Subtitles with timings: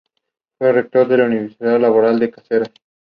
[0.59, 1.27] La inscripción es
[1.61, 2.71] ilegible en la actualidad.